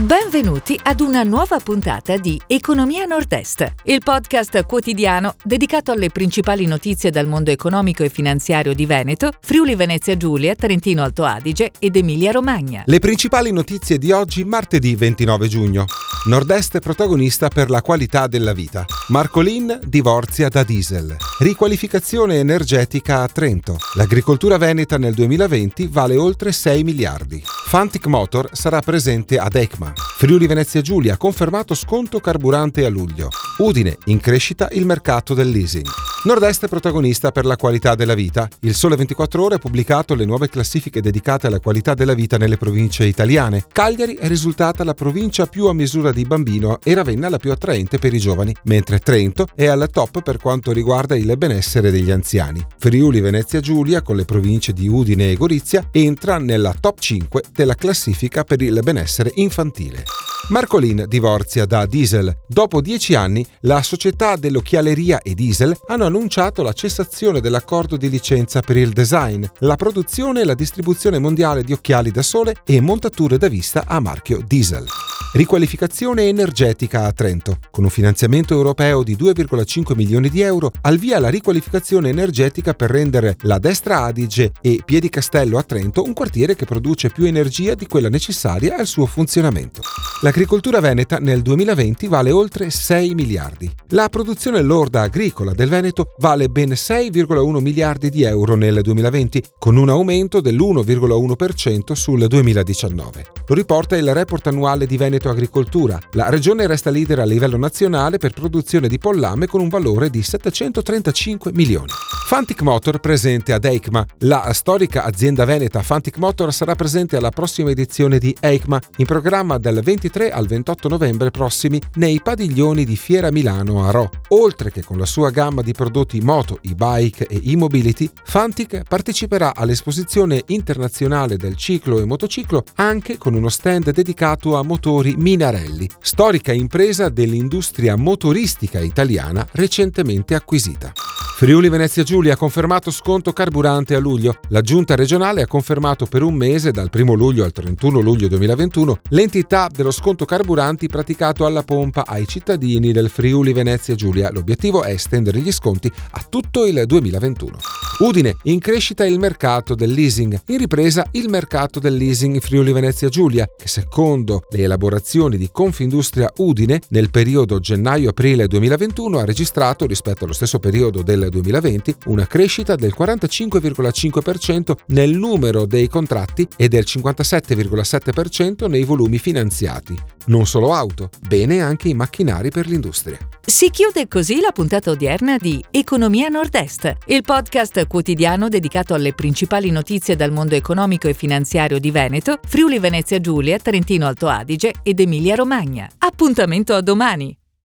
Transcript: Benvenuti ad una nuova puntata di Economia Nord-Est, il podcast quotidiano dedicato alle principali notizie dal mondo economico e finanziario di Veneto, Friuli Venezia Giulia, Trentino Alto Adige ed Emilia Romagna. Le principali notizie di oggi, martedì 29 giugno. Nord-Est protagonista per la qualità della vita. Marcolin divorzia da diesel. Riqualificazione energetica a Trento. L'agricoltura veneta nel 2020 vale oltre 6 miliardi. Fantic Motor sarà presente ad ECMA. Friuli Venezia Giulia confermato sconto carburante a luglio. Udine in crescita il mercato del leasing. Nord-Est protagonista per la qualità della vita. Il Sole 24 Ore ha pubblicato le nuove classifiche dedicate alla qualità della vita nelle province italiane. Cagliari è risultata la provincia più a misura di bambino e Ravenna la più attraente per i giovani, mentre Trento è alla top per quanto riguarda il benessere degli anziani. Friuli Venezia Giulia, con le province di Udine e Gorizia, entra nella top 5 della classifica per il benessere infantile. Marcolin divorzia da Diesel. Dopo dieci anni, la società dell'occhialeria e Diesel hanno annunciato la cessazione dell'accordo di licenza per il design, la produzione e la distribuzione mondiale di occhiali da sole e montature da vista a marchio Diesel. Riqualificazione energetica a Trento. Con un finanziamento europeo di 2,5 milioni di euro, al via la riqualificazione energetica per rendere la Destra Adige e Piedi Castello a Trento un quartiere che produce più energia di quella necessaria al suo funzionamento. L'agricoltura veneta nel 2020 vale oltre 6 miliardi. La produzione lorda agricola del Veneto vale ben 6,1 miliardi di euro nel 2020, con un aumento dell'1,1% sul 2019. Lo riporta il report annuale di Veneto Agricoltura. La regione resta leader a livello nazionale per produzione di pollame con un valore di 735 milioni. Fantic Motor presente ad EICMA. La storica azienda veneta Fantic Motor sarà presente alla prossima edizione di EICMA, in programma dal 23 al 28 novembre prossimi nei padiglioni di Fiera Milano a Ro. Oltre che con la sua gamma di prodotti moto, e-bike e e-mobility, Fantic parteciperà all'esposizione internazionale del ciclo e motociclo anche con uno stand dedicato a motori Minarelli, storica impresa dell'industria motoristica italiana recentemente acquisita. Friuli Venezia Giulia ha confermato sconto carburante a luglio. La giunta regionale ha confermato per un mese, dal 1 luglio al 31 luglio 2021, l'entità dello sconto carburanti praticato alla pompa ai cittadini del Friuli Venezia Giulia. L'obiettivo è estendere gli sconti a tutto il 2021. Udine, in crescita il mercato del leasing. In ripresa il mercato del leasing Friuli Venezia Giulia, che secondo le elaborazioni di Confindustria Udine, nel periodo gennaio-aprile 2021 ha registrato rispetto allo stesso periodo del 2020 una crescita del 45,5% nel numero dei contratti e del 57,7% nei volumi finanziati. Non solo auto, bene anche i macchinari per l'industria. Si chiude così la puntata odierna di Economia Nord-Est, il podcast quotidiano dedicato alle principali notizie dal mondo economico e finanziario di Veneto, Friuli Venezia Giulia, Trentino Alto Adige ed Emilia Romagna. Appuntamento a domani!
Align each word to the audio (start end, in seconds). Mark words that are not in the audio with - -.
Benvenuti 0.00 0.80
ad 0.82 1.00
una 1.00 1.22
nuova 1.24 1.58
puntata 1.58 2.16
di 2.16 2.40
Economia 2.46 3.04
Nord-Est, 3.04 3.74
il 3.82 4.00
podcast 4.02 4.64
quotidiano 4.64 5.34
dedicato 5.44 5.92
alle 5.92 6.08
principali 6.08 6.64
notizie 6.64 7.10
dal 7.10 7.26
mondo 7.26 7.50
economico 7.50 8.02
e 8.02 8.08
finanziario 8.08 8.72
di 8.72 8.86
Veneto, 8.86 9.30
Friuli 9.42 9.74
Venezia 9.74 10.16
Giulia, 10.16 10.54
Trentino 10.54 11.02
Alto 11.02 11.24
Adige 11.24 11.72
ed 11.78 11.96
Emilia 11.96 12.30
Romagna. 12.30 12.82
Le 12.86 12.98
principali 12.98 13.52
notizie 13.52 13.98
di 13.98 14.10
oggi, 14.10 14.42
martedì 14.44 14.96
29 14.96 15.48
giugno. 15.48 15.84
Nord-Est 16.24 16.80
protagonista 16.80 17.48
per 17.48 17.70
la 17.70 17.80
qualità 17.80 18.26
della 18.26 18.52
vita. 18.52 18.84
Marcolin 19.08 19.80
divorzia 19.82 20.50
da 20.50 20.62
diesel. 20.62 21.16
Riqualificazione 21.38 22.38
energetica 22.38 23.22
a 23.22 23.28
Trento. 23.28 23.78
L'agricoltura 23.94 24.58
veneta 24.58 24.98
nel 24.98 25.14
2020 25.14 25.86
vale 25.86 26.16
oltre 26.16 26.52
6 26.52 26.84
miliardi. 26.84 27.42
Fantic 27.44 28.04
Motor 28.04 28.50
sarà 28.52 28.80
presente 28.80 29.38
ad 29.38 29.54
ECMA. 29.54 30.09
Friuli 30.20 30.46
Venezia 30.46 30.82
Giulia 30.82 31.16
confermato 31.16 31.74
sconto 31.74 32.20
carburante 32.20 32.84
a 32.84 32.90
luglio. 32.90 33.30
Udine 33.56 33.96
in 34.04 34.20
crescita 34.20 34.68
il 34.72 34.84
mercato 34.84 35.32
del 35.32 35.48
leasing. 35.48 35.86
Nord-Est 36.22 36.68
protagonista 36.68 37.32
per 37.32 37.46
la 37.46 37.56
qualità 37.56 37.94
della 37.94 38.12
vita. 38.12 38.46
Il 38.60 38.74
Sole 38.74 38.96
24 38.96 39.42
Ore 39.42 39.54
ha 39.54 39.58
pubblicato 39.58 40.14
le 40.14 40.26
nuove 40.26 40.50
classifiche 40.50 41.00
dedicate 41.00 41.46
alla 41.46 41.60
qualità 41.60 41.94
della 41.94 42.12
vita 42.12 42.36
nelle 42.36 42.58
province 42.58 43.06
italiane. 43.06 43.64
Cagliari 43.72 44.16
è 44.16 44.28
risultata 44.28 44.84
la 44.84 44.92
provincia 44.92 45.46
più 45.46 45.64
a 45.68 45.72
misura 45.72 46.12
di 46.12 46.26
bambino 46.26 46.78
e 46.82 46.92
Ravenna 46.92 47.30
la 47.30 47.38
più 47.38 47.50
attraente 47.50 47.98
per 47.98 48.12
i 48.12 48.18
giovani, 48.18 48.54
mentre 48.64 48.98
Trento 48.98 49.48
è 49.54 49.64
alla 49.64 49.86
top 49.86 50.20
per 50.20 50.36
quanto 50.36 50.72
riguarda 50.72 51.16
il 51.16 51.34
benessere 51.38 51.90
degli 51.90 52.10
anziani. 52.10 52.62
Friuli 52.76 53.20
Venezia 53.20 53.60
Giulia, 53.60 54.02
con 54.02 54.16
le 54.16 54.26
province 54.26 54.74
di 54.74 54.86
Udine 54.88 55.30
e 55.30 55.36
Gorizia, 55.36 55.88
entra 55.90 56.36
nella 56.36 56.74
top 56.78 56.98
5 56.98 57.44
della 57.50 57.74
classifica 57.74 58.44
per 58.44 58.60
il 58.60 58.78
benessere 58.82 59.32
infantile. 59.36 60.09
Marcolin 60.48 61.04
divorzia 61.06 61.64
da 61.64 61.86
Diesel. 61.86 62.38
Dopo 62.46 62.80
dieci 62.80 63.14
anni, 63.14 63.46
la 63.60 63.82
società 63.82 64.36
dell'occhialeria 64.36 65.22
e 65.22 65.34
Diesel 65.34 65.76
hanno 65.86 66.06
annunciato 66.06 66.62
la 66.62 66.72
cessazione 66.72 67.40
dell'accordo 67.40 67.96
di 67.96 68.10
licenza 68.10 68.60
per 68.60 68.76
il 68.76 68.90
design, 68.90 69.44
la 69.58 69.76
produzione 69.76 70.40
e 70.40 70.44
la 70.44 70.54
distribuzione 70.54 71.18
mondiale 71.18 71.62
di 71.62 71.72
occhiali 71.72 72.10
da 72.10 72.22
sole 72.22 72.56
e 72.64 72.80
montature 72.80 73.38
da 73.38 73.48
vista 73.48 73.84
a 73.86 74.00
marchio 74.00 74.42
Diesel. 74.44 75.09
Riqualificazione 75.32 76.26
energetica 76.26 77.04
a 77.04 77.12
Trento. 77.12 77.58
Con 77.70 77.84
un 77.84 77.90
finanziamento 77.90 78.52
europeo 78.52 79.04
di 79.04 79.14
2,5 79.14 79.94
milioni 79.94 80.28
di 80.28 80.40
euro, 80.40 80.72
al 80.80 80.98
via 80.98 81.20
la 81.20 81.28
riqualificazione 81.28 82.08
energetica 82.08 82.74
per 82.74 82.90
rendere 82.90 83.36
la 83.42 83.60
Destra 83.60 84.02
Adige 84.02 84.50
e 84.60 84.82
Piedi 84.84 85.08
Castello 85.08 85.56
a 85.56 85.62
Trento 85.62 86.02
un 86.02 86.14
quartiere 86.14 86.56
che 86.56 86.64
produce 86.64 87.10
più 87.10 87.26
energia 87.26 87.76
di 87.76 87.86
quella 87.86 88.08
necessaria 88.08 88.76
al 88.76 88.88
suo 88.88 89.06
funzionamento. 89.06 89.82
L'agricoltura 90.22 90.80
veneta 90.80 91.18
nel 91.18 91.42
2020 91.42 92.08
vale 92.08 92.32
oltre 92.32 92.70
6 92.70 93.14
miliardi. 93.14 93.70
La 93.90 94.08
produzione 94.08 94.60
lorda 94.62 95.02
agricola 95.02 95.52
del 95.52 95.68
Veneto 95.68 96.12
vale 96.18 96.48
ben 96.48 96.70
6,1 96.70 97.60
miliardi 97.60 98.10
di 98.10 98.24
euro 98.24 98.56
nel 98.56 98.80
2020, 98.82 99.44
con 99.60 99.76
un 99.76 99.90
aumento 99.90 100.40
dell'1,1% 100.40 101.92
sul 101.92 102.26
2019. 102.26 103.26
Lo 103.46 103.54
riporta 103.54 103.96
il 103.96 104.12
report 104.12 104.48
annuale 104.48 104.86
di 104.86 104.96
Veneto 104.96 105.19
Agricoltura. 105.28 105.98
La 106.12 106.30
regione 106.30 106.66
resta 106.66 106.90
leader 106.90 107.18
a 107.18 107.24
livello 107.24 107.58
nazionale 107.58 108.18
per 108.18 108.32
produzione 108.32 108.88
di 108.88 108.98
pollame 108.98 109.46
con 109.46 109.60
un 109.60 109.68
valore 109.68 110.08
di 110.08 110.22
735 110.22 111.52
milioni. 111.52 111.92
Fantic 112.30 112.62
Motor 112.62 113.00
presente 113.00 113.52
ad 113.52 113.64
EICMA. 113.64 114.06
La 114.18 114.52
storica 114.52 115.02
azienda 115.02 115.44
veneta 115.44 115.82
Fantic 115.82 116.16
Motor 116.16 116.54
sarà 116.54 116.76
presente 116.76 117.16
alla 117.16 117.30
prossima 117.30 117.70
edizione 117.70 118.18
di 118.20 118.32
EICMA, 118.38 118.80
in 118.98 119.04
programma 119.04 119.58
dal 119.58 119.80
23 119.82 120.30
al 120.30 120.46
28 120.46 120.88
novembre 120.88 121.32
prossimi 121.32 121.82
nei 121.94 122.20
padiglioni 122.22 122.84
di 122.84 122.94
Fiera 122.94 123.32
Milano 123.32 123.84
a 123.84 123.90
Ro. 123.90 124.08
Oltre 124.28 124.70
che 124.70 124.84
con 124.84 124.96
la 124.96 125.06
sua 125.06 125.30
gamma 125.30 125.62
di 125.62 125.72
prodotti 125.72 126.20
moto, 126.20 126.60
e-bike 126.62 127.26
e 127.26 127.40
e-mobility, 127.50 128.08
Fantic 128.22 128.84
parteciperà 128.86 129.52
all'esposizione 129.52 130.44
internazionale 130.46 131.36
del 131.36 131.56
ciclo 131.56 131.98
e 131.98 132.04
motociclo 132.04 132.62
anche 132.76 133.18
con 133.18 133.34
uno 133.34 133.48
stand 133.48 133.90
dedicato 133.90 134.56
a 134.56 134.62
motori 134.62 135.16
Minarelli, 135.16 135.90
storica 136.00 136.52
impresa 136.52 137.08
dell'industria 137.08 137.96
motoristica 137.96 138.78
italiana 138.78 139.44
recentemente 139.50 140.36
acquisita. 140.36 140.92
Friuli 141.40 141.70
Venezia 141.70 142.02
Giulia 142.02 142.34
ha 142.34 142.36
confermato 142.36 142.90
sconto 142.90 143.32
carburante 143.32 143.94
a 143.94 143.98
luglio. 143.98 144.40
La 144.48 144.60
giunta 144.60 144.94
regionale 144.94 145.40
ha 145.40 145.46
confermato 145.46 146.04
per 146.04 146.22
un 146.22 146.34
mese, 146.34 146.70
dal 146.70 146.90
1 146.92 147.14
luglio 147.14 147.44
al 147.44 147.52
31 147.52 148.00
luglio 148.00 148.28
2021, 148.28 148.98
l'entità 149.08 149.70
dello 149.74 149.90
sconto 149.90 150.26
carburanti 150.26 150.86
praticato 150.86 151.46
alla 151.46 151.62
pompa 151.62 152.04
ai 152.06 152.28
cittadini 152.28 152.92
del 152.92 153.08
Friuli 153.08 153.54
Venezia 153.54 153.94
Giulia. 153.94 154.30
L'obiettivo 154.30 154.82
è 154.82 154.90
estendere 154.90 155.38
gli 155.38 155.50
sconti 155.50 155.90
a 156.10 156.26
tutto 156.28 156.66
il 156.66 156.82
2021. 156.84 157.56
Udine, 158.00 158.36
in 158.44 158.58
crescita 158.60 159.06
il 159.06 159.18
mercato 159.18 159.74
del 159.74 159.92
leasing. 159.92 160.40
In 160.48 160.58
ripresa 160.58 161.06
il 161.12 161.28
mercato 161.28 161.80
del 161.80 161.96
leasing 161.96 162.40
Friuli 162.40 162.72
Venezia 162.72 163.08
Giulia, 163.08 163.46
che 163.46 163.68
secondo 163.68 164.44
le 164.50 164.62
elaborazioni 164.62 165.36
di 165.36 165.50
Confindustria 165.52 166.30
Udine, 166.36 166.80
nel 166.88 167.10
periodo 167.10 167.60
gennaio-aprile 167.60 168.46
2021 168.46 169.18
ha 169.18 169.24
registrato 169.24 169.86
rispetto 169.86 170.24
allo 170.24 170.32
stesso 170.32 170.58
periodo 170.58 171.02
del 171.02 171.28
2020 171.30 171.94
una 172.06 172.26
crescita 172.26 172.74
del 172.74 172.94
45,5% 172.96 174.76
nel 174.88 175.10
numero 175.10 175.64
dei 175.64 175.88
contratti 175.88 176.46
e 176.56 176.68
del 176.68 176.84
57,7% 176.86 178.68
nei 178.68 178.84
volumi 178.84 179.18
finanziati. 179.18 179.96
Non 180.26 180.46
solo 180.46 180.74
auto, 180.74 181.08
bene 181.26 181.60
anche 181.60 181.88
i 181.88 181.94
macchinari 181.94 182.50
per 182.50 182.66
l'industria. 182.66 183.18
Si 183.44 183.70
chiude 183.70 184.06
così 184.06 184.40
la 184.40 184.52
puntata 184.52 184.90
odierna 184.90 185.38
di 185.38 185.64
Economia 185.70 186.28
Nord-Est, 186.28 186.96
il 187.06 187.22
podcast 187.22 187.86
quotidiano 187.86 188.48
dedicato 188.48 188.94
alle 188.94 189.12
principali 189.12 189.70
notizie 189.70 190.16
dal 190.16 190.30
mondo 190.30 190.54
economico 190.54 191.08
e 191.08 191.14
finanziario 191.14 191.78
di 191.78 191.90
Veneto, 191.90 192.38
Friuli 192.46 192.78
Venezia 192.78 193.20
Giulia, 193.20 193.58
Trentino 193.58 194.06
Alto 194.06 194.28
Adige 194.28 194.74
ed 194.82 195.00
Emilia 195.00 195.34
Romagna. 195.34 195.88
Appuntamento 195.98 196.74
a 196.74 196.80
domani! 196.80 197.39